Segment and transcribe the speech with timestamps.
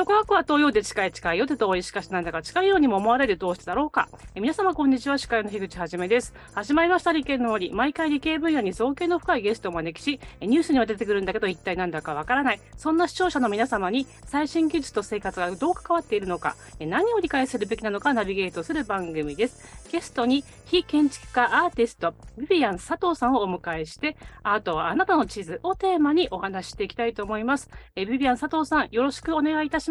[0.00, 4.08] とこは東洋で近い近いよて遠いしかしなんだか近いようにも思われるどうしてだろうか。
[4.34, 6.32] え皆様こんにちは、司会の樋口はじめです。
[6.54, 7.72] 始まりました理系の森。
[7.72, 12.60] 毎回理系分野に造形の深いゲストをお招きし、ニュースには出てくるんだけど一体なんだかわからない。
[12.76, 19.90] そんな視聴者の皆様に最新技術と生活がどう関わっているのか、何を理解するべきなのかナビゲートする番組です。
[19.92, 27.68] ゲストに非建築家アーティスト、ビビアン佐藤さんをお迎えして、アートはあなたの地図をテーマにお話していきたいと思います。
[27.96, 29.89] えビビアン佐藤さん、よろしくお願いいたします。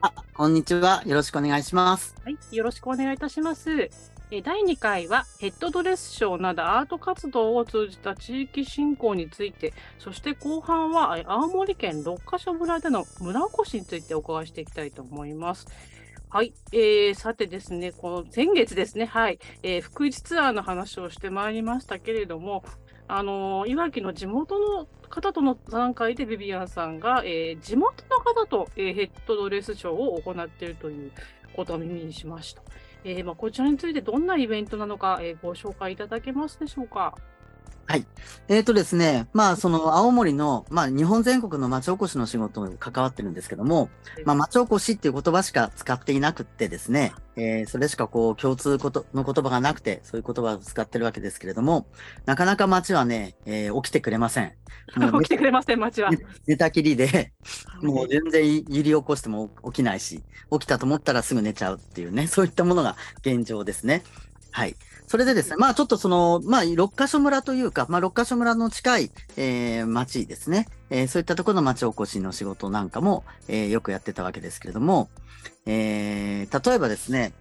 [0.00, 1.02] あ、こんにちは。
[1.06, 2.14] よろしくお願いします。
[2.24, 3.90] はい、よろしくお願いいたします。
[4.30, 15.66] え第2回はヘッドドレスショーなどアート活動を通じた地域振興について、そして後半は青森県六ヶ所村での村おこしについてお伺いしていきたいと思います。
[16.28, 22.64] はい、えー、さてですね、この先月ですね、はい、えー、福市ツアーの話をしてまいりましたけれども、
[23.06, 31.12] あのいわきの地元の方との段階でビビアンさんが、えー、地元の方と、えー、ヘッドドレスショーを行っているという
[31.54, 32.62] ことを耳にしました。
[33.04, 37.14] えーまあ、こちらについてどんなイベントなのか、えー、ご紹介いただけますでしょうか。
[37.86, 38.06] はい。
[38.48, 43.90] えっ、ー、とですね、まあ、その青森の、まあ、日本全国の町おこしの仕事に関わってるんですけども、
[44.24, 51.86] まあ、町おこしっていう言葉しか使っていなくってですね、えー、それしかこう、共通ことの言葉がなくて、そういう言葉を使ってるわけですけれども、
[52.26, 54.52] なかなか町はね、えー、起きてくれません。
[55.20, 56.10] 起きてくれません、町は。
[56.46, 57.32] 寝たきりで、
[57.82, 64.02] もう全然揺り起こしても起きないし、起きたと思ったらすぐ寝ちゃうっていうね、そういったものが現状ですね。
[64.54, 64.76] はい。
[65.08, 75.08] それでですね、まあちょっとその、まあ六ヶ所村というか、まあ六ヶ所村の近い、えー、町ですね、えー、そういったところの町おこしの仕事なんかも、えー、よくやってたわけですけれども、
[75.66, 77.32] えー、例えばですね、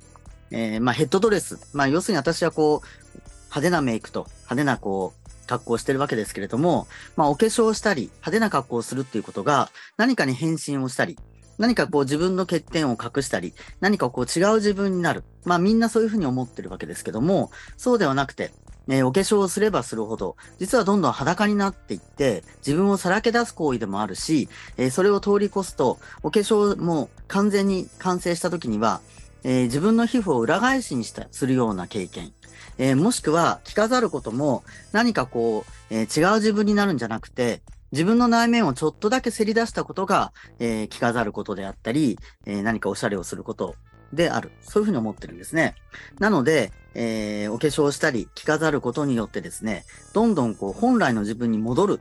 [0.50, 11.20] えー、まあヘッドドレス、まあ要するに私はこう、派手なメイクと派手なこう、格好をしてるわけですけれども、まあお化粧をしたり、派手な格好をするっていうことが何かに変身をしたり、
[11.58, 15.24] 何かこう自分の欠点を隠したり、何かこう違う自分になる。
[15.46, 18.52] まあみんなそういうふうに思ってるわけですけども、そうではなくて、
[18.88, 29.02] えー、お化粧をすればするほど、実はどんどん裸になっていって、自分をさらけ出す行為でもあるし、えー、それを通り越すと、お化粧も完全に完成した時には、
[29.44, 32.34] えー、自分の皮膚を裏返しにした、するような経験。
[32.80, 34.64] えもしくは、着飾ることも、
[34.94, 37.62] 何かこう、え違う自分になるんじゃなくて、
[37.94, 42.18] 自分の内面をちょっとだけせり出したことが、えー、着飾ることであったり、
[42.48, 43.76] えー、何かおしゃれをすること
[44.12, 44.52] である。
[44.62, 45.76] そういうふうに思ってるんですね。
[46.18, 52.00] なので、えー、お化粧したり、着飾ることによってですね、どんどんこう本来の自分に戻る。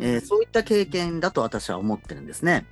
[0.00, 2.66] えー、そういった経験だと私は思ってるんですね。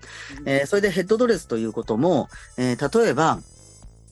[0.45, 3.39] えー、それでヘッドドレスということも、えー、例えば、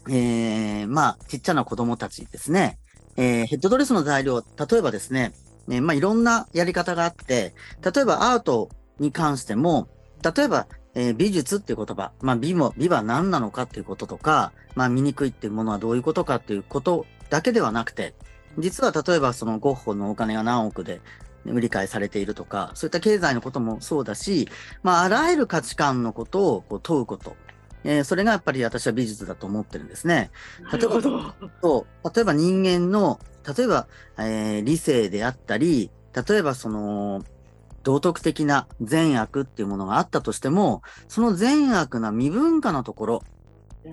[0.09, 2.79] え、まあ、ちっちゃな子供たちですね。
[3.17, 5.33] え、ヘッドドレスの材料、例えばですね、
[5.67, 8.69] ね、まあ、いろんなやり方があって、例えばアート
[8.99, 9.89] に関しても、
[10.23, 18.15] 例えば、えー、美術っていう言葉、まあ、美も、美は何なのかっていうこととか、まあ、醜いっていうものはどういうことかっていうことだけではなくて、
[18.59, 21.01] 実は例えばそのゴッホのお金が何億で
[21.45, 24.49] 売り買いされているとか、そういった経済のこともそうだし、
[24.83, 27.37] まあ、あらゆる価値観のことをこう問うこと。
[27.87, 30.31] えー、それがやっぱり私は美術だと思ってるんですね。
[30.73, 31.01] 例えば、
[31.63, 33.21] そう例えば人間の
[33.57, 33.87] 例えば、
[34.19, 35.91] えー、理性であったり、
[36.29, 37.23] 例えばその、
[37.85, 43.23] 道徳的な善悪っていうものがあったとしても、その善悪な未文化のところ、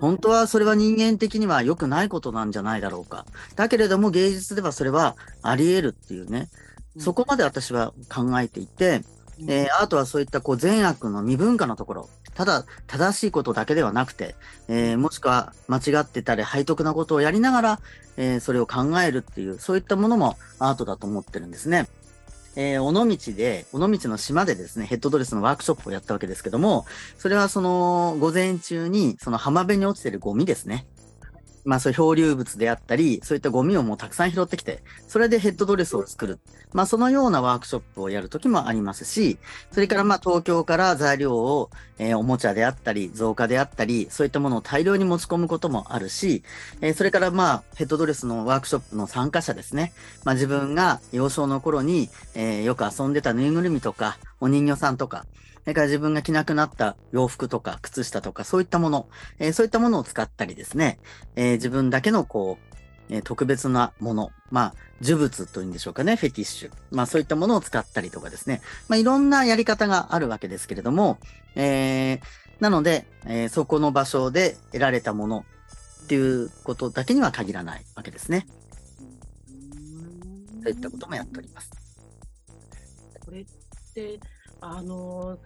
[0.01, 3.27] 本当はそれは人間的には良くないことなんじゃないだろうか。
[3.55, 6.49] だけれども芸術ではそれはあり得るっていうね、
[6.97, 9.03] そこまで私は考えていて、
[9.41, 14.35] えー、アートはそういったこう善悪の未文化のところ、ただ正しいことだけではなくて、
[14.67, 17.79] えー、もしくは間違ってたり背徳なことをやりながら、
[18.17, 21.87] えー、それを考えるっていう、そういったものもアートだと思ってるんですね。
[22.55, 26.85] えー、尾道で、尾道の島でですね、ヘッドドレスのワークショップをやったわけですけども、
[27.17, 30.85] それはその午前中にその浜辺に落ちてるゴミですね。
[31.65, 36.39] まあそういう漂流物であったり、そういったゴミをもうたくさん拾ってきて、それでヘッドドレスを作る。
[36.73, 39.37] まあそのようなワークショップをやるときもありますし、
[39.71, 46.43] それからまあ東京から材料を、えー、おもちゃであったり、造花であったり、そういったものを大量に持ち込むこともあるし、
[46.81, 49.93] えー、それからまあヘッドドレスのワークショップの参加者ですね。
[50.23, 55.25] まあ自分が幼少の頃に、えー、よく遊んでたぬいぐるみとか、お人形さんとか、
[55.63, 59.07] それから自分が着なくなった洋服とか靴下とかそういったもの、
[59.39, 60.99] えー、そういったものを使ったりですね、
[61.35, 62.73] えー、自分だけのこう、
[63.09, 66.71] え、特別なもの、まあ、呪物というんでしょうかね、フェティッシュ。
[66.91, 71.17] まあそういったものを使ったりとかですね、まあいろんなやり方があるわけですけれども、
[71.55, 72.19] えー、
[72.59, 75.45] なので、えー、そこの場所で得られたもの
[76.03, 78.47] っていうことだけには限らないわけですね。
[80.63, 81.71] そういったこともやっております。
[83.25, 83.45] これっ
[83.93, 84.19] て、
[84.63, 85.37] あの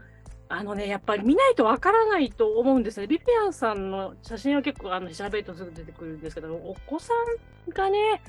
[0.49, 3.07] あのね、やっぱり見ないとわからないと思うんですね。
[3.07, 7.13] ビビアンさんの写真は結構あの調べるとすぐ出てくるんですけど、お子さ
[7.69, 8.21] んがね、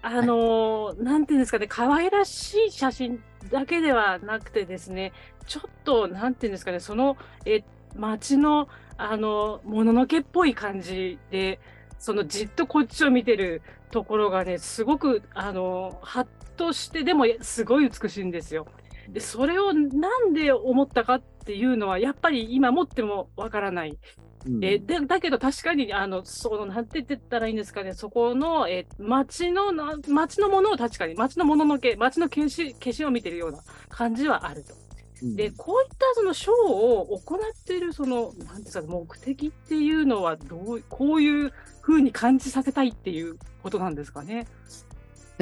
[0.00, 5.12] あのーなんていうんですかね、可愛らしい写真だけではなくてですね、
[5.46, 7.62] ちょっと、なんていうんですかね、その、え、
[7.94, 11.60] 街の、あの、もののけっぽい感じで、
[11.98, 13.62] そのじっとこっちを見てる
[13.92, 16.26] ところがね、すごく、あの、ハッ
[16.56, 18.66] として、でもすごい美しいんですよ。
[19.08, 23.98] で、それをなんで思ったかっていうのは、やっぱり今持ってもわからない。
[24.46, 33.58] うんえでだけど確かにあのそのなんて言ったらいいんですかねそこのえ街のな街のものを確かに街のもののけ街の消し消しを見てるような
[33.88, 34.74] 感じはあると。
[34.74, 44.48] うんでこういったそのショーを行っているそのなんですかね目的っていうのはどうこういう風に感じさせたいっていうことなんですかね。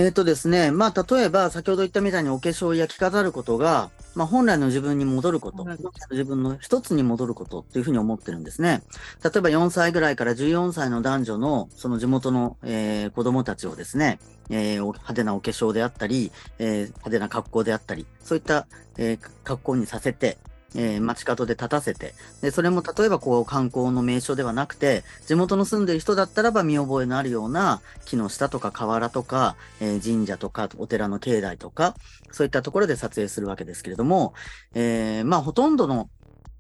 [0.01, 5.63] えっとですね、まあ、例えば、先ほど言ったみたいにお化粧や着飾ることが、まあ、本来の自分に戻ること、
[6.11, 8.83] 自分の一つに戻ることっていうふうに思ってるんですね。
[9.23, 14.19] 例えば4歳ぐらいから14歳の男女の、その地元の、えー子供たちをですね、
[14.49, 18.67] えーお派手なお化粧であったり、えー派手な格好であったり、そういった、
[18.97, 20.39] えー格好にさせて、
[20.75, 31.95] えー街角で立たせて、で、それも例えばこう観光の名所ではなくて、地元の住んでる人だったらば見覚えのあるような木の下とか河原とか、えー神社とかお寺の境内とか、
[32.31, 34.35] そういったところで撮影するわけですけれども、
[34.75, 36.09] えーまあほとんどの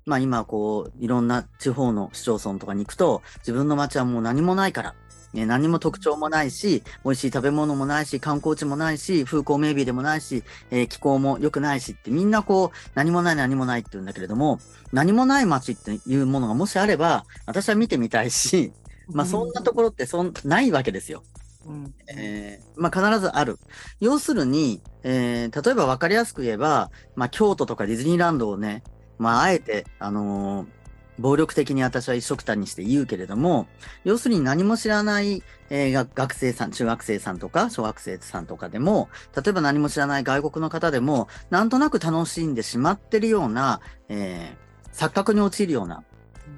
[0.06, 4.94] まあ今こういろんな地方の市町村とかに行くと自分の街はもう何もないから、
[5.32, 14.58] ね、何も特徴もないし美味しい食べ物もないし観光地もないし風光明媚でもないし、えー気候も良くないしってみんなこう何もない何もないって言うんだけれども
[14.92, 18.72] 何もない街っていうものがもしあれば私は見てみたいし
[19.12, 21.22] まあそんなところってそんないわけですよ。
[21.66, 23.58] うんえーまあ、必ずある。
[24.00, 28.82] 要するに、えー例えば分かりやすく言えば、まあ、京都とかディズニーランドをね、
[29.18, 30.79] まあ、あえて、あのー
[31.20, 33.68] 暴力的に私は一緒くたにして言うけれども、
[34.04, 46.02] 要するに何も知らない、えーが学生さん、中学生さんとか小学生さんとかでも、例えば何も知らない外国の方でも、なんとなく楽しんでしまってるような、えー錯覚に陥るような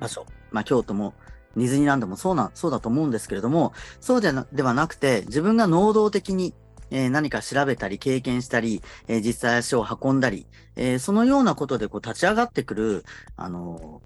[0.00, 0.26] 場所。
[0.50, 1.14] まあ、京都も
[1.56, 6.54] ディズニーランドもそうな、そうだと思うんですけれども、そうでなではなくて、自分が能動的に、
[6.90, 13.04] え何か調べたり、経験したり、え実際足を運んだり、えそのようなことでこう立ち上がってくる、
[13.36, 14.02] あの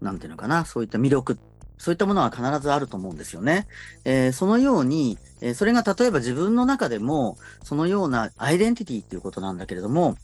[0.00, 1.38] なんていうのかな、そういった魅力、
[1.78, 3.66] そういったものは必ずあると思うんですよね。
[4.04, 10.16] えーそのように、えーそれが例えば自分の中でも、そのようなアイデンティティっていうことなんだけれども、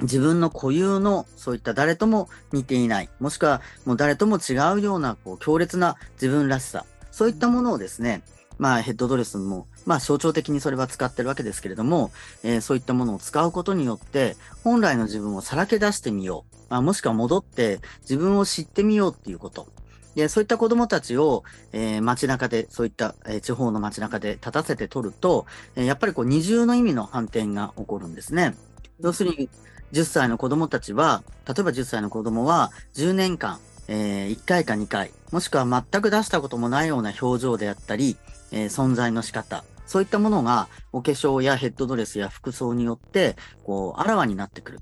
[0.00, 8.22] 自分の固有のそういった誰とも似ていない、もしくはもう誰とも違うようなこう強烈な自分らしさ、そういったものをですね、
[8.58, 12.10] まあヘッドドレスも、まあ象徴的にそれは使ってるわけですけれども、
[12.42, 16.56] えーそういったものを使うことによって、本来の自分をさらけ出してみよう。
[16.68, 19.68] まあ、もしくは戻って自分を知ってみようっていうこと。
[20.16, 28.56] で、そういった子供たちを、えー街中で、そういった、えー地方の街中で立たせて取ると、えーやっぱりこう二重の意味の反転が起こるんですね。
[29.00, 29.50] 要するに、
[29.92, 33.58] 10歳の子供たちは、例えば10歳の子供は10年間、
[33.88, 38.16] え1回か2回、もしくは全く出したこともないような表情であったり、
[38.52, 44.78] えー存在の仕方、そういったものがお化粧やヘッドドレスや服装によって、こう、あらわになってくる。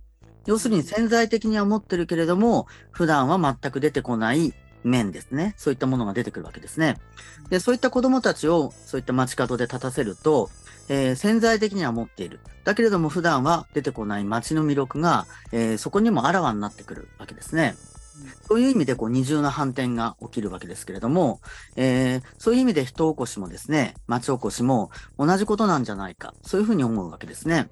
[0.46, 5.54] 要するに潜在的には持ってるけれども、普段は全く出てこない面ですね。
[5.56, 6.98] そういったものが出てくるわけですね。
[7.48, 10.50] で、そういった子供たちを、そういった街角で立たせると、
[10.88, 12.40] えー潜在的には持っている。
[12.64, 17.74] だけれども普段は出てこない街の魅力が、えーそこにもあらわになってくるわけですね。
[18.46, 21.40] そういう意味でこう二重な反転が起きるわけですけれども、
[21.76, 27.68] えーそういう意味で人起こしもですね、町おこしも同じことなんじゃないか、そういうふうに思うわけですね。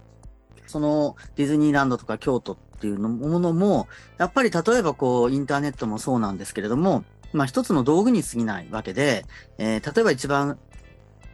[0.67, 9.27] そのディズニーランドとか京都っていうのものも、やっぱり例えばこうインターネットもそうなんですけれども、まあ一つの道具に過ぎないわけで、
[9.59, 10.59] えー例えば一番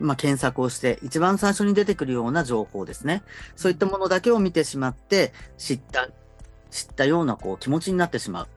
[0.00, 3.24] まあ、検索をして、一番最初に出てくるような情報ですね。
[3.56, 6.08] そういったものだけを見てしまって、知った、
[6.70, 8.48] 知ったようなこう気持ちになってしまう。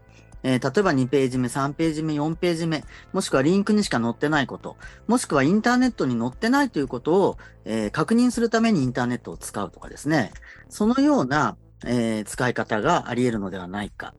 [0.44, 2.84] えー例えば2ページ目、3ページ目、4ページ目、
[3.14, 10.32] もしくはリンクにしか載ってないこと、もしくはインターネットに載ってないということを、えー確認するためにインターネットを使うとかですね。
[10.70, 14.14] そのような、えー使い方があり得るのではないか。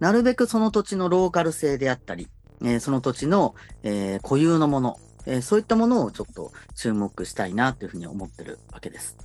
[0.00, 2.28] なるべくその土地のローカル性であったり、
[2.62, 9.16] えその土地の、え固有のもの、えそういったものをちょっと注目したいなというふうに思ってるわけです。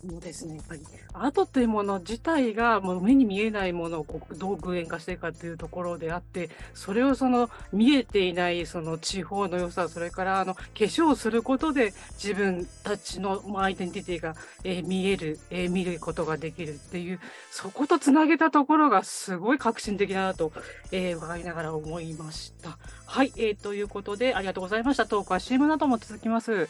[0.00, 0.80] そうですね、やっぱり
[1.12, 20.52] アートというもの自体がもう目に見えないものをこうどう具現化していくかというところであってそれをその見えていないその地方の良さそれからあの化粧することで自分たちのアイデンティティが、えー見える、えー見ることができるっていうそことつなげたところがすごい革新的だなと、
[20.92, 22.78] えー伺いながら思いました。
[23.06, 25.06] はい、えーということでありがとうございました。
[25.06, 26.68] トークは CM なども続きます。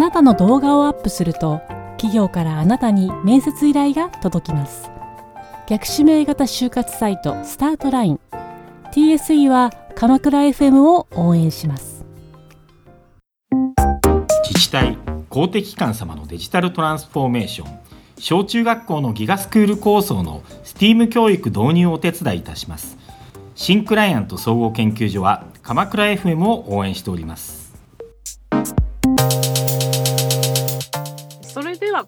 [0.00, 1.60] あなたの動画をアップすると
[1.98, 4.90] 企業からあなたに面接依頼が届きます。
[5.68, 8.20] 逆指名型就活サイトスタートライン。
[8.92, 12.02] TSE は鎌倉 FM を応援します。
[14.42, 14.96] 自治体
[15.28, 17.78] 公的機関様のデジタルトランスフォーメーション。
[18.18, 22.96] 小中学校のギガスクール構想の STEAM 教育導入をお手伝いいたします。
[23.54, 27.59] 新クライアント総合研究所は鎌倉 FM を応援しております。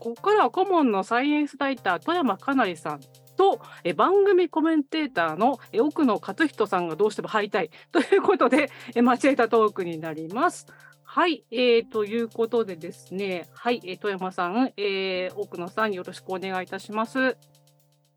[0.02, 3.00] ここからは顧問のサイエンスライター富山かなりさん
[3.36, 10.66] とえ番組コメンテーターのえ奥野勝人さんがどうしても入りたい ということでえ交えたトークになります。
[11.04, 17.20] はい、えー、ということでですね、はい、えー、富山さん、えー、奥野さんよろしくお願いいたします。
[17.20, 17.36] よ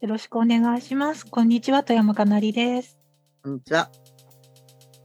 [0.02, 1.28] ろしくお願いします。
[1.28, 2.98] こんにちは、富山かなりです。
[3.44, 3.92] こんにちは。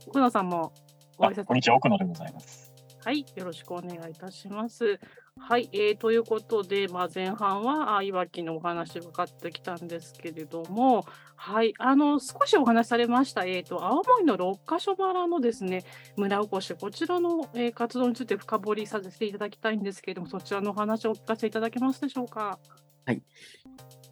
[0.06, 0.72] 奥野さんも
[1.18, 2.72] ご挨拶あこんにちは、奥野でございます。
[3.04, 4.98] はい、よろしくお願いいたします。
[5.38, 15.84] はい、えー、ということで、まあ、前半はあいわきのお話伺ってきたんですけれども、はい、あの少しお話しされました、えー、と青森の六ヶ所原のですね
[16.16, 22.58] 村おこし、こちらの、えー活動について深掘りさせていただきたいんですけれども、そちらのお話をお聞かせいただけますでしょうか？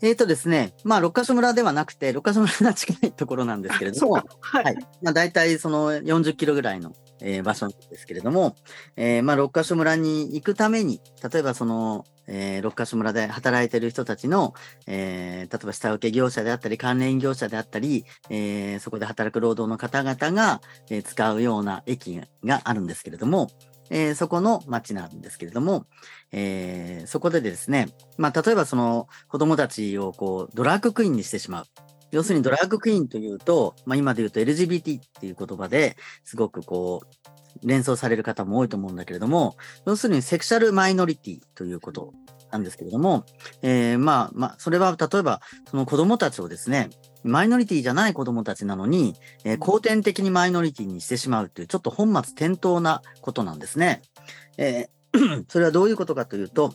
[0.01, 4.77] えーとですね、まあ、六ヶ所村ではなくて、六ヶ所村が近いところなんですけれども、 はい、はい。
[5.03, 8.55] まあ、大体その40キロぐらいの、えー場所ですけれども、
[8.97, 11.01] えーまあ、六ヶ所村に行くために、
[11.33, 14.55] 例えばその、えー六ヶ所村で働いてる人たちの、
[14.87, 23.51] えー例えば下請け業者であったり、関連業者であったり、えーそこで働く労働の方々が、えー使うような駅があるんですけれども、
[23.91, 25.87] えーそこの町なんですけれども、
[26.33, 31.65] えーそこでですね、まあ、例えばその子供たちをこうドラッグクイーンにしてしまう。
[32.11, 42.15] 要するにドラッグクイーンというと、まあ、今で言うと LGBT っていう言葉ですごくこう連想される方も多いと思うんだけれども、要するにセクシャルマイノリティということ
[42.51, 43.25] なんですけれども、
[43.63, 45.41] えーまあまあ、それは例えば
[45.71, 46.89] その子供たちをですね、
[47.29, 54.03] マイノリティじゃない子供たちなのに、えー後天的にマイノリティにしてしまうというちょっと本末転倒なことなんですね。
[54.57, 56.75] えー それはどういうことかというと、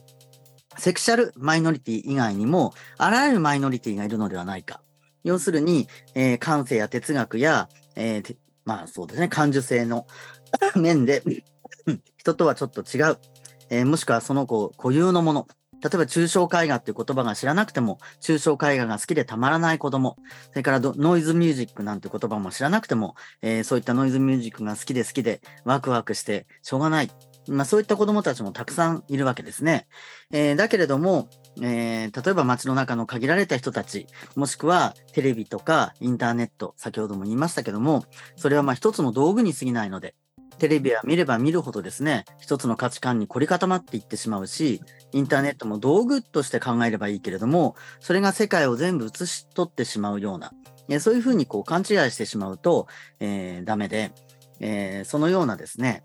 [0.77, 4.81] セクシャルマイノリティ以外にも、あらゆるマイノリティがいるのではないか。
[5.24, 10.07] 要するに、えー感性や哲学や、えーてまあそうですね、感受性の
[10.75, 11.24] 面で、
[12.17, 13.17] 人とはちょっと違う。
[13.69, 15.48] えーもしくはその子固有のもの。
[15.83, 20.15] 例えば、抽象絵画っていう言葉が知らなくても、抽象絵画が好きでたまらない子供。
[20.51, 27.11] それからノイズミュージックなんて言葉も知らなくても、えーそういったノイズミュージックが好きで好きで、ワクワクしてしょうがない。
[27.49, 29.87] まあ、そういった子供たちもたくさんいるわけですね。
[30.31, 31.27] えーだけれども、
[31.61, 38.05] えー例えば街の中の限られた人たち、もしくはテレビとかインターネット、先ほども言いましたけども、
[38.37, 40.15] それはまあ一つの道具に過ぎないので、
[40.60, 44.81] テレビは見れば見るほどですね、一つの価値観に凝り固まっていってしまうし、
[45.12, 50.53] インターネットも道具として考えればいいけれども、それが世界を全部映し取ってしまうような、
[50.89, 52.88] えそういうふうにこう勘違いしてしまうと、
[53.19, 54.12] えーダメで、
[54.60, 56.03] えーそのようなですね、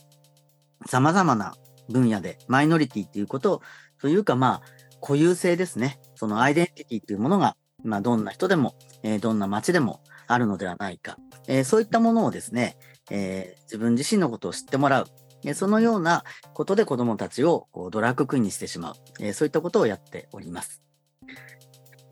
[0.87, 1.55] 様々な
[1.89, 3.63] 分野でマイノリティっていうこと
[4.01, 4.63] というかまあ
[5.01, 5.99] 固有性ですね。
[6.15, 11.17] そのアイデンティティというものが、まあどんな人でも、えーどんな街でもあるのではないか。
[11.47, 12.77] えそういったものをですね、
[13.11, 15.07] えー自分自身のことを知ってもらう。
[15.45, 18.95] えそのようなことで子供たちをこうドラッグクイーンにしてしまう。
[19.21, 20.83] えそういったことをやっております。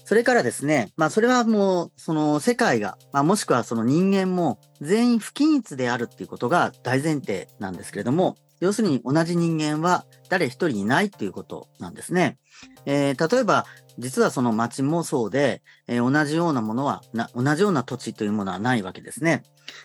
[0.04, 12.38] それからですね、まあそれはもう、その世界が、まあもしくはその人間も全員不均一であるっていうことが大前提なんですけれども、要するに同じ人間は誰一人いないっていうことなんですね。
[12.84, 13.66] えー例えば、
[13.98, 19.42] 実はその町もそうで、えー同じようなものはな、同じような土地というものはないわけですね。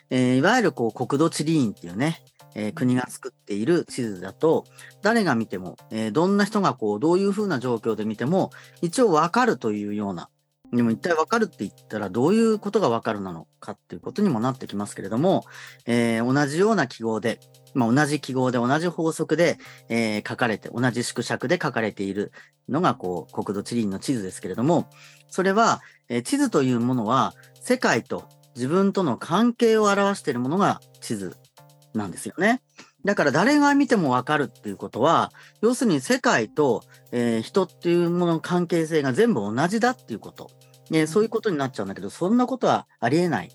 [0.10, 2.24] えーいわゆるこう国土地理院っていうね、
[2.56, 4.66] えー国が作っている地図だと、
[5.02, 8.52] 誰が見ても、えどんな人がこう、どういうふうな状況で見ても、
[8.82, 10.30] 一応わかるというような、
[10.74, 15.44] でも一体わかるって言ったらどういうことがわかるなのかっていうことにもなってきますけれども、
[15.86, 17.40] えー同じような記号で、
[17.74, 19.58] まあ、同じ記号で同じ法則で、
[19.90, 22.32] えー書かれて、同じ縮尺で書かれている
[22.70, 24.90] のが、こう、国土地理院の地図ですけれども、
[25.30, 31.36] それは、えー地図というものは、世界と自分との関係を表しているものが地図
[31.94, 32.62] なんですよね。
[33.04, 40.50] だから誰が見てもわかるっていうことは、要するに世界と、えー人っていうものの関係性が全部同じだっていうこと。
[40.92, 43.52] えーそういうことになっちゃうんだけど、そんなことはありえない。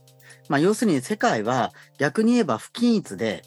[0.49, 3.43] まあ、要するに世界は逆に言えば不均一で、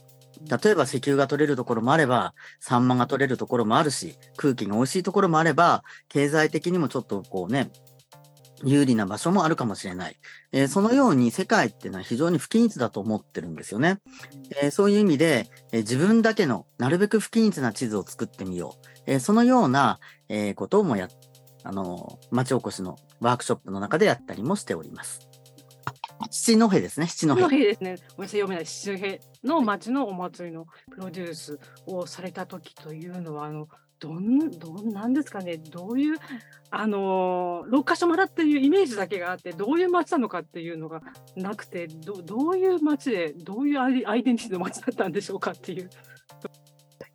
[0.63, 7.71] 例えば石油が取れるところもあれば、サンマが取れるところもあるし、空気が美味しいところもあれば、経済的にもちょっとこうね、
[8.63, 10.17] 有利な場所もあるかもしれない。
[10.51, 13.99] えーそのように世界っていうのは非常に不均一だと思ってるんですよね。
[14.61, 18.87] えーそういう意味で、えー自分だけのなるべく不均一な地図を作ってみよう。
[19.07, 21.07] えーそのような、えーこともや、
[21.63, 25.27] あのー町おこしのワークショップの中でやったりもしております。
[26.31, 27.35] 七戸ですね、七戸。
[27.35, 27.95] 七戸ですね。
[28.15, 28.65] ごめんなさい、読めない。
[28.65, 33.67] 七戸の町のお祭りのプロデュースをされた時というのは、あの、
[33.99, 36.17] どん、どんなんですかね、どういう、
[36.71, 41.01] あの、六ヶ所村っていうイメージだけがあって、どういう町なのかっていうのが
[41.35, 45.89] なくて、どどういう町で、どういうアイアイデンティティの町だったんでしょうかっていう。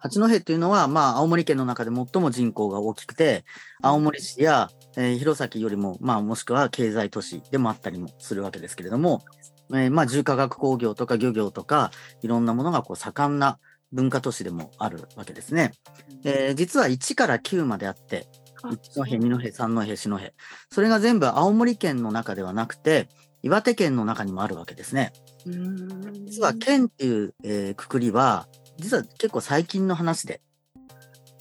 [0.04, 3.42] 八戸っていうのは、まあ、青森県の中で最も人口が大きくて、
[3.82, 4.68] 青森市や、
[4.98, 9.22] えー弘前よりも、まあ、もしくは経済都市でもあったりもするわけですけれども、
[9.70, 13.58] えーまあ、重化学工業とか漁業とか、いろんなものがこう盛んな
[13.92, 15.72] 文化都市でもあるわけですね。
[16.24, 18.26] えー実は1から9まであって、
[18.70, 20.20] 一戸、二戸、三戸、四戸。
[20.70, 23.08] それが全部青森県の中ではなくて、
[23.42, 25.14] 岩手県の中にもあるわけですね。
[26.26, 28.46] 実は県っていう、えーくくりは、
[28.78, 30.40] 実は結構最近の話で、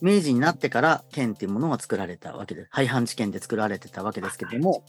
[0.01, 4.83] 明治になってから県っていうものが作られたわけで、廃藩置県で作られてたわけですけども、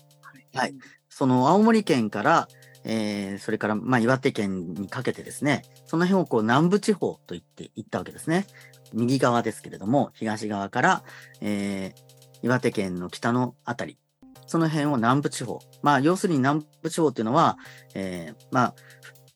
[0.55, 0.75] はい。
[1.09, 2.49] その青森県から、
[2.85, 8.47] えーそれから、まあ、岩手県にかけてですね、その辺をこう南部地方と言って行ったわけですね。
[8.93, 11.05] 右側ですけれども、東側から、
[11.41, 13.97] えー岩手県の北のあたり、
[14.47, 15.61] その辺を南部地方。
[15.83, 17.57] まあ、要するに南部地方っていうのは、
[17.95, 18.75] えーまあ、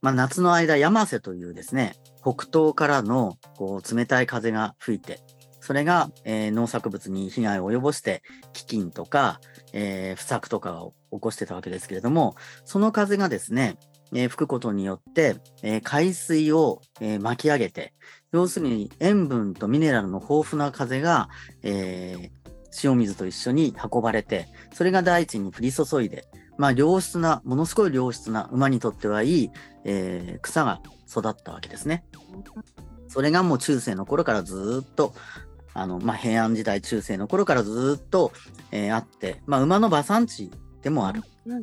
[0.03, 5.21] まあ、夏の間、山瀬というですね、北東からのこう冷たい風が吹いて、
[5.61, 8.23] それが、えー農作物に被害を及ぼして、
[8.55, 9.41] 飢饉とか、
[9.73, 13.77] えー不作とかを起こしてたわけですけれども、その風がですね、
[14.15, 17.93] えー吹くことによって、え海水を、え巻き上げて、
[18.33, 21.29] 要するに塩分とミネラルの豊富な風が、
[21.63, 22.31] え
[22.83, 29.51] 塩水と一緒に運ばれて、それが大地に降り注いで、まあ良質な、ものすごい良質な馬にとってはいい、
[29.85, 32.05] えー草が育ったわけですね。
[33.09, 35.15] それがもう中世の頃からずっと、
[35.75, 38.33] あの、まあ、平安時代中世の頃からずっと、
[38.71, 40.51] えーあって、まあ、馬の馬産地
[40.83, 41.23] でもある。
[41.47, 41.55] いっ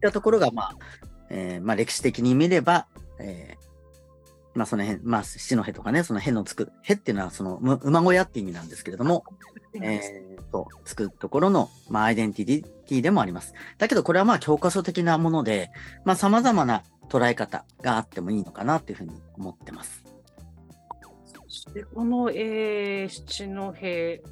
[0.00, 0.76] たところが、まあ、
[1.30, 2.86] えーまあ、歴史的に見れば、
[3.18, 3.70] えー
[4.54, 8.68] まあ、その辺、まあ、七戸とかね、その辺の作る、へっていうのは、その、馬小屋って意味なん。
[8.68, 9.24] ですけれども、
[9.74, 13.54] えーと、作るところの、まあ、アイデンティティでもあります。
[13.78, 15.70] だけど、これはまあ、教科書的なもので、
[16.04, 20.02] まあ、様々な捉え方があってもいいのかなっていうふうに思ってます。
[21.26, 23.48] そしてこの、えー七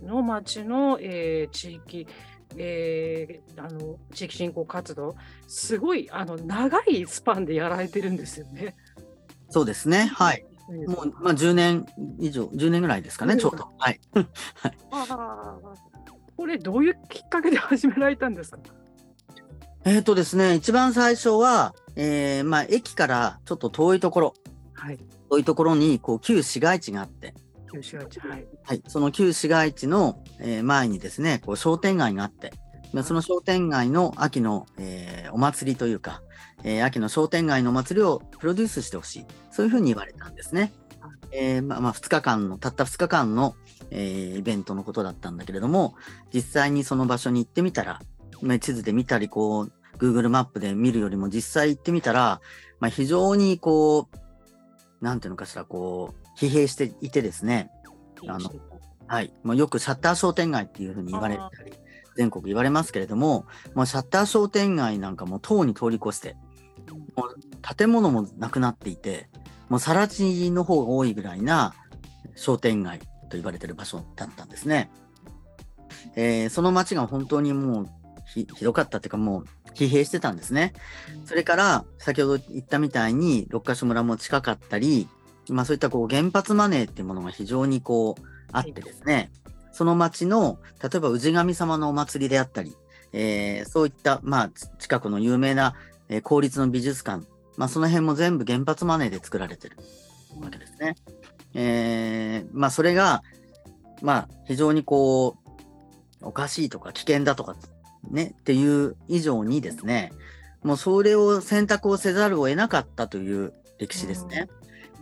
[0.00, 2.06] 戸の町の、えー地域、
[2.56, 5.16] えーあの地域振興活動、
[5.48, 8.76] すごいあの長いスパンでやられてるんですよね。
[9.50, 10.10] そうですね。
[10.14, 10.44] はい。
[10.86, 11.86] もう、まあ、10年
[12.20, 13.68] 以上、10年ぐらいですかね、ちょうど。
[13.78, 14.00] はい。
[14.92, 15.74] あー
[16.36, 18.58] これどういうきっかけで始められたんですか？
[19.88, 24.34] えっ、とですね、一番最初は、えーまあ、駅からちょっと遠いところ、
[24.74, 24.98] はい。
[25.30, 27.34] 遠いところに、こう、旧市街地があって、
[27.72, 28.46] 九州市はい。
[28.64, 32.52] はい、その旧市街地の、えー前にですね、こう商店街があって、
[32.92, 36.22] まあその商店街の秋の、えーお祭りというか、
[36.64, 39.26] えー秋の商店街のお祭りをプロデュースしてほしい。
[39.50, 40.70] そういうふうに言われたんですね。
[41.32, 43.54] えーまあ、まあ、2日間の、たった2日間の、
[43.90, 45.94] えーイベントのことだったんだけれども、
[46.32, 48.00] 実際にその場所に行ってみたら、
[48.42, 52.40] まあ地図で見たり、こう、Google マップで見るよりも実際行ってみたら、
[52.80, 57.70] まあ、非常にこう、なんていうのかしら、こう、疲弊していてですね、
[58.26, 58.50] あの
[59.06, 59.32] はい。
[59.42, 61.72] もうよくシャッター商店街っていうふうに言われたり、
[62.16, 66.36] 全国言われますけれども、もうシャッター商店街なんかもとうに通り越して、
[67.16, 69.28] もう建物もなくなっていて、
[69.68, 71.74] もう更地の方が多いぐらいな
[72.34, 74.90] 商店街と言われてる場所だったんですね。
[76.14, 77.88] えーその街が本当にもう
[78.34, 80.72] ひどかったっていうかもう疲弊してたんですね。
[81.24, 85.08] それから、先ほど言ったみたいに、六ヶ所村も近かったり、
[85.48, 89.30] まあそういったこう原発マネーっていうものが非常にこうあってですね、
[89.72, 92.76] その町の、例えば氏神様のお祭りであったり、
[93.12, 95.74] えーそういった、まあ近くの有名な、
[96.08, 99.76] えー公立の美術館、まあその辺も全部原発マネーで作られてる
[100.40, 100.96] わけですね。
[101.54, 103.22] えーまあそれが、
[104.02, 105.48] まあ非常にこう、
[106.20, 107.56] おかしいとか危険だとか、
[108.10, 110.12] ね、っていう以上にですね、
[110.62, 114.48] もうそれを選択をせざるを得なかったという歴史ですね。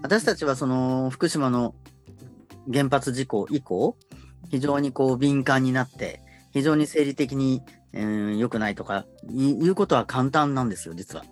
[0.03, 1.75] 私たちはその福島の
[2.73, 3.97] 原発事故以降、
[4.51, 6.21] 非常にこう敏感になって、
[6.53, 11.25] 非常に生理的に良、えー良くないとかいいうことは簡単なんですよ、実は。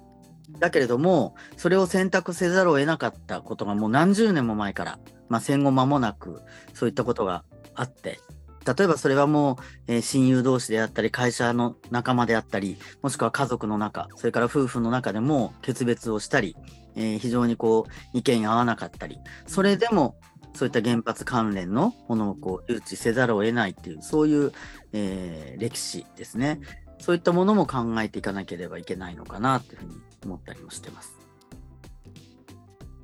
[0.59, 6.43] だけれども、それを選択せざるを得なかったことがもう何十年も前から、まあ、戦後間もなく、
[6.75, 8.21] そういったことがあって、
[8.67, 9.57] 例えばそれはもう、
[9.89, 16.57] えー親友同士であったり、会社の仲間であったり、もしくは家族の中、それから夫婦の中でも決別をしたり、
[16.97, 20.17] えー非常にこう意見合わなかったり、それでも
[20.55, 24.53] そういった原発関連のものをこう誘致せざるを得ないっていう、そういう、
[24.93, 26.61] えー歴史ですね。
[27.01, 31.19] そういったものも考えていかなければいけないのかなというふうに思ったりもしてます。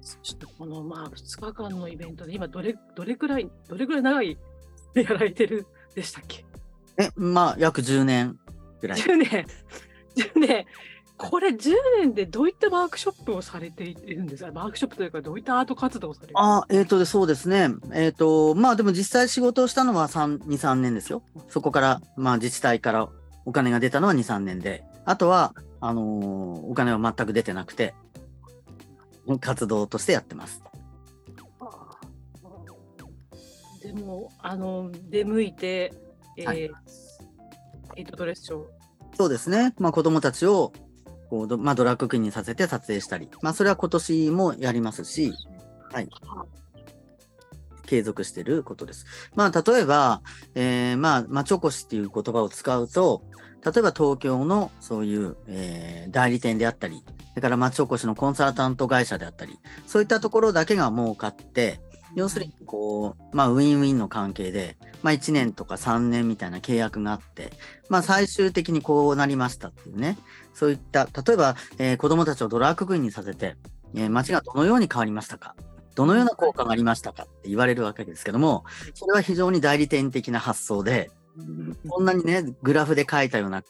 [0.00, 4.38] そしてこのまあ2日間のイベントで今どれどれくらいどれくらい長い
[4.94, 6.44] やられてるでしたっけ？
[6.98, 8.38] え、まあ、約10年
[8.80, 9.00] ぐらい。
[9.00, 9.46] 10年
[10.16, 10.66] 10年
[11.16, 14.50] これ10年でどういったワークショップをされているんですか？
[14.54, 17.68] ワークショップというかどういったアート活動をされるあえっ、とで、そうですね。
[17.92, 21.22] えっ、と、まあでも実際仕事をしたのは3、2、3年ですよ。
[21.48, 23.08] そこから、まあ自治体から
[23.44, 27.94] お金が出たのは2、3年で、あとは、あのーお金は全く出てなくて、
[29.40, 30.62] 活動としてやってます。
[33.82, 35.92] でもあの出向いて、
[36.36, 36.70] えーはい
[37.96, 38.64] ヘイトドレスショー
[39.16, 39.74] そうですね。
[39.78, 40.72] まあ子供たちを、
[41.28, 45.32] こうどまあ、ドラッグクイーンにさせて撮影したり、まあそれは今年もやりますし、
[45.92, 46.08] はい。
[47.86, 49.06] 継続していることです。
[49.34, 50.22] まあ例えば、
[50.54, 53.24] えーまあ町おこしっていう言葉を使うと、
[53.64, 61.80] 例えば東京のそういう、えー代理店であったり、それから町おこしのコンサルタント会社であったり、そういったところだけが儲かって、
[62.14, 67.52] 要するにこう、まあウィンウィンの関係で、まあ1年とか3年みたいな契約があって、
[67.88, 70.18] まあ最終的にこうなりましたっていうね、
[70.54, 73.56] そういった、例えば、えー子供たちをドラッグクイーンにさせて、
[73.94, 75.54] えー街がどのように変わりましたか
[75.94, 81.10] どのような効果がありましたかって言われるわけですけども、それは非常に代理店的な発想で、
[81.88, 83.62] こんなにね、グラフで書いたような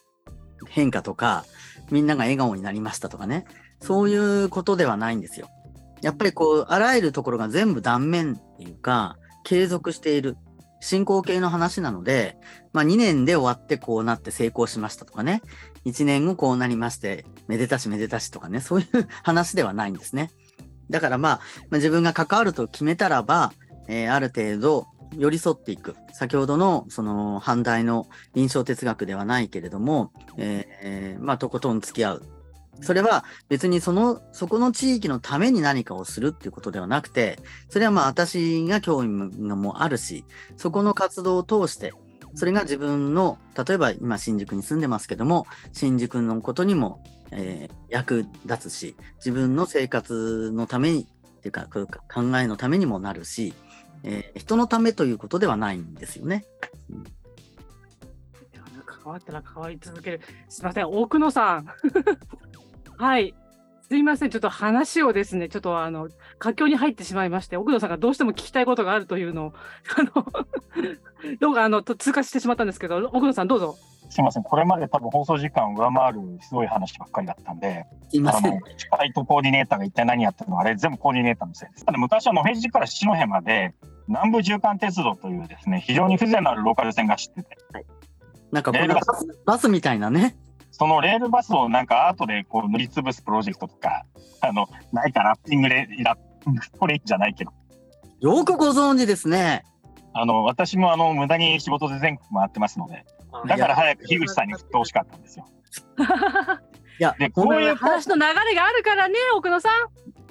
[0.68, 1.44] 変化とか、
[1.90, 3.44] みんなが笑顔になりましたとかね、
[3.81, 5.48] そういうことではないんですよ。
[6.03, 10.37] やっぱりこう、あらゆるところが全部断面っていうか、継続している。
[10.81, 12.39] 進行形の話なので、
[12.73, 15.43] まあ2年で終わってこうなって成功しましたとかね、
[15.85, 20.31] 1年後こうなりまして、めでたしめでたしとかね、そういう話ではないんですね。
[20.89, 23.53] だからまあ、まあ自分が関わると決めたらば、
[23.89, 24.87] えーある程度
[25.17, 25.97] 寄り添っていく。
[26.13, 32.23] 先ほどのその反対の臨床哲学ではないけれども、えーまあとことん付き合う。
[32.83, 37.38] それは別にその、そこの地域のために何かをするっていうことではなくて、
[37.69, 40.25] それはまあ私が興味もあるし、
[40.57, 41.93] そこの活動を通して、
[42.35, 53.53] それが自分の、例えば今新宿に住んでますけども、新宿のことにも、えー役立つし、自分の生活のために、っていうか、考えのためにもなるし、
[54.05, 56.45] えー人のためということではないんですよね。
[56.88, 60.21] いやなん関わったら関わり続ける。
[60.49, 61.66] すみません、大久野さん。
[63.01, 63.35] はい。
[63.89, 69.53] すいません、ちょっと話をですね、ちょっとあの、佳境に入ってしまいまして、奥野さんがどうしても聞きたいことがあるというのを、
[69.97, 70.27] あの、
[71.41, 73.79] どうかあの、と通過してしまったんですけど、奥野さんどうぞ。
[74.11, 78.61] すみません、これまで多分放送時間を上回るすごい話ばっかりだったんで、すいませんあの。、
[78.99, 81.87] サイトコーディネーターが一体何やってるのか、あれ全部コーディネーターのせいです。
[81.87, 83.75] ただ昔は野辺地から七戸まで、
[84.09, 87.57] 南部縦貫鉄道というですね、非常に不全なるローカル線が走ってて、
[88.53, 88.73] なんか
[89.47, 90.37] バスみたいなね。
[90.81, 94.07] そのレールバスをなんかアートでこう塗りつぶすプロジェクトとか、
[94.40, 97.53] あの、ないかラッピングレ、ラッピングレイじゃないけど、
[98.21, 99.66] よくご存知ですね。
[100.14, 103.05] あの、私もあの、無駄に仕事で全国回ってますので、
[103.47, 105.45] だから早く樋口さんに振ってほしかったんですよ。
[106.99, 109.73] いや、で、こういう話の流れがあるからね、奥野さん。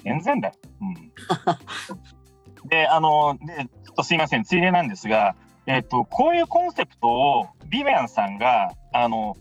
[0.02, 0.54] 全然だよ。
[0.80, 5.36] うん、で、あの、で、ちょっとすいません、ついでなんですが、
[5.66, 9.36] えっ、と、こういうコンセプトをビビアンさんが、あの、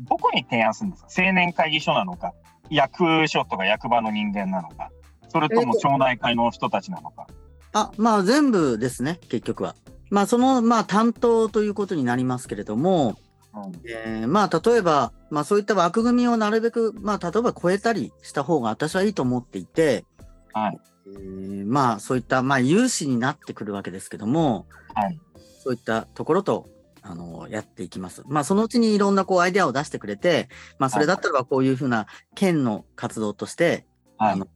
[0.00, 1.08] どこに提案するんですか？
[1.16, 2.34] 青年会議所なのか、
[2.70, 4.90] 役所とか役場の人間なのか、
[5.28, 7.26] それとも町内会の人たちなのか？
[7.72, 9.74] あ、まあ全部ですね、結局は。
[10.10, 13.16] まあその、まあ担当ということになりますけれども、
[13.54, 20.04] うんえーまあ例えば、まあそういった枠組みをなるべく、まあ例えば超えたりした方が私はいいと思っていて、
[20.52, 20.78] はい。
[21.08, 25.20] えーまあそういった、まあ有志になってくるわけですけども、はい。
[25.62, 26.68] そういったところと、
[27.10, 28.22] あの、やっていきます。
[28.26, 33.86] まあそのうちにいろんなこうアイデアを出してくれて、まあそれだったらばこういうふうな県の活動として、
[34.18, 34.46] はいあの。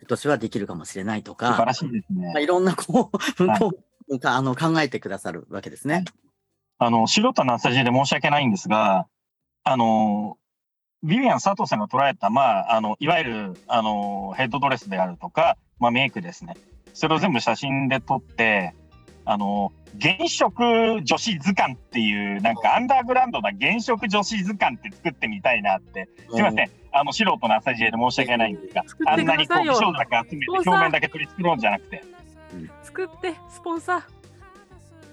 [0.00, 2.40] 今年はできるかもしれないとか、素晴らしいですねまあ、。
[2.40, 3.60] いろんなこう、はい
[4.24, 6.04] あの考えてくださるわけですね。
[6.78, 9.06] あの、素人の浅地で申し訳ないんですが、
[9.64, 10.38] あの、
[11.02, 16.56] ビビアン佐藤さんが捉えた、まあ、あの、いわゆる、あの、ヘッドドレスであるとか、まあ、メイクですね。
[16.94, 18.74] それを全部写真で撮って、
[19.30, 26.08] あの、原色女子図鑑っていう、なんかアンダーグラウンドな原色女子図鑑って作ってみたいなって。
[26.30, 26.70] すいません。
[26.92, 32.02] あの、素人の朝知恵で申し訳ないんですがあんなにこう、くださいよ美少女だけ集めて表面だけ取り繕うんじゃなくて。
[32.84, 34.17] 作って、スポンサー。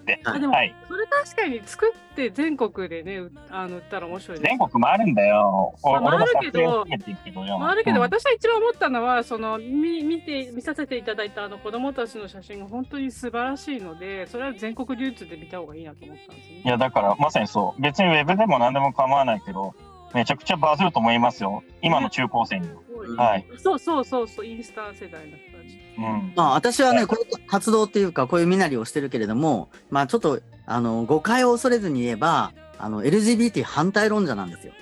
[0.05, 0.75] で、あでもはい。
[0.87, 5.73] それ確かに作って全国でね、うあの売ったら面白いです全国回るんだよ。
[5.81, 6.85] おまあ俺も回るけど。
[6.85, 16.61] 回るけど、うん私は一番思ったのは、その見見て見させていただいたあの子供たちの写真が本当に素晴らしいので、それは全国流通で見た方がいいなと思ったんですね。
[16.63, 17.81] いや、だから、まさにそう。
[17.81, 19.73] 別にウェブでも何でも構わないけど、
[20.13, 21.63] めちゃくちゃバズると思いますよ。
[21.81, 22.69] 今の中高生に
[23.17, 23.45] はい。
[23.57, 25.79] そうそうそうそう、インスタ世代の人たち。
[25.97, 26.33] うん。
[26.35, 34.73] まあ、私はね、こういう活動っていうか、こういう身なりをしてるけれども、まあ、ちょっと、あの、誤解を恐れずに言えば、あの、LGBT 反対論者なんですよ。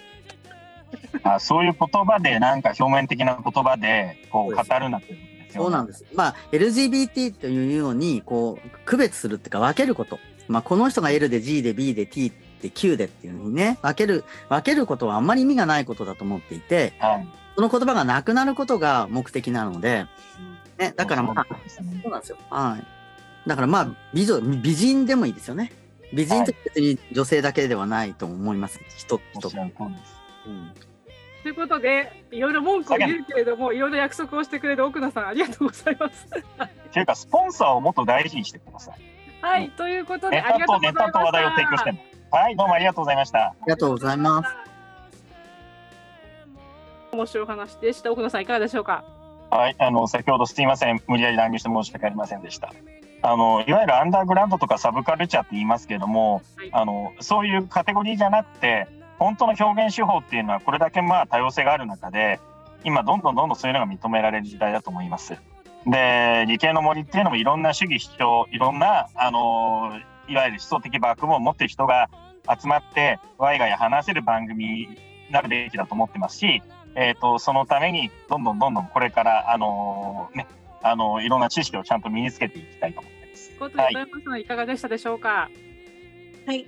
[1.24, 5.16] あそういう言葉で、なんか表面的な言葉で、こう、語るなって
[5.50, 6.04] そうなんです。
[6.16, 10.20] まあ、LGBT というように、こう、区別するっていうか、分けること。
[10.48, 12.32] まあ、この人が L で G で B で T
[12.64, 17.28] で Q でっていうふうにね、分ける、分けることはあんまり意味がないことだと思っていて、はい。
[17.56, 20.08] その言葉がなくなることが目的なので、
[20.80, 22.38] ね、だからまあ、そうなんですよ。
[22.50, 22.80] は
[23.46, 23.48] い。
[23.48, 25.72] だからまあ、美女、美人でもいいですよね。
[26.14, 28.80] 美人って別に女性だけではないと思います。
[28.98, 29.60] 人、人おっし。
[29.60, 30.16] ゃる通りです。
[30.48, 30.74] うん
[31.44, 36.26] ということで、いろいろ文句を言うけれども、いろいろ約束をしてくれる奥野さん、ありがとうございます。
[36.32, 39.02] っていうか、スポンサーをもっと大事にしてください。
[39.42, 41.12] はい、ということで、ネありがとタとネうございました。
[41.12, 42.13] タと話題を提供しても。
[42.34, 43.40] はい、どうもありがとうございました。
[43.50, 44.50] ありがとうございます。
[47.12, 48.12] 面白い話でした。
[48.12, 49.04] 奥野さん、いかがでしょうか？
[49.52, 51.00] はい、あの、先ほどすいません。
[51.08, 52.74] 無理やり乱入して申し訳ありませんでした。
[53.22, 58.88] あの、いわゆるアンダーグラウンドとかサブカルチャーって言いますけども、はいあの、そういうカテゴリーじゃなくて、
[59.20, 62.40] 本当の表現手法っていうのはこれだけまあ多様性がある中で、
[62.84, 65.36] 今どんどんどんどんそういうのが認められる時代だと思います。
[65.86, 72.10] で、理系の森っていうのもいろんな主義主張、いろんな、あの、いわゆる思想的バックボーンを持ってる人が
[72.50, 74.98] 集まって、ワイガヤ話せる番組に
[75.32, 76.62] なるべきだと思ってますし、
[76.96, 80.46] えっ、と、そのために、どんどんどんどんこれから、あのね、
[80.86, 83.78] あのいろんな知識をちゃんと身につけていきたいと思ってます。
[83.78, 85.50] はいいかがでしたでしょうか？
[86.46, 86.68] はい。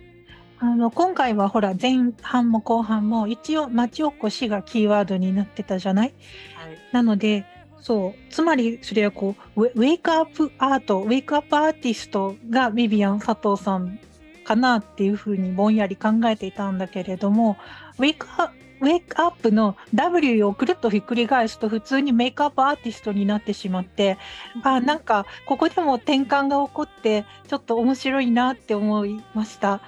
[0.59, 6.13] あの今回はほら前半も後半も一応町おこしがキーワードになってたじゃない？
[6.55, 6.77] はい。
[6.93, 7.45] なので
[7.81, 13.99] そうつまりそれはこうウェウェイクアップアートウェイクアップアーティストがビビアン佐藤さん
[14.45, 17.57] かなっていうふうにぼんやり考えていたんだけれども
[17.97, 24.17] ウェイクアップの W をくるっとひっくり返すと普通にメイクアップアーティストになってしまって
[24.63, 29.81] あなんかここでも転換が起こってちょっと面白いなって思いました。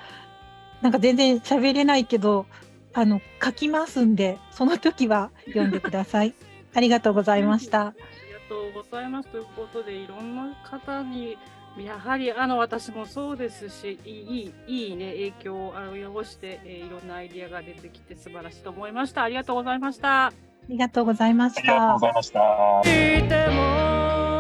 [0.82, 2.46] なんか全然喋れないけど
[2.93, 6.34] あの書きますんでその時は読んでください。
[6.74, 7.88] ありがとうございました。
[7.88, 7.93] あ
[8.28, 9.30] りがとうございます。
[9.30, 11.38] ということで、いろんな方に、
[11.84, 19.24] やはりあの私もそうですし、いいいいね、影響を及ぼして、えーいろんなアイディアが出てきて素晴らしいと思いました。
[19.24, 20.28] ありがとうございました。
[20.28, 20.34] あ
[20.70, 22.00] りがとうございましありがとうたご。
[22.00, 24.37] ざいました。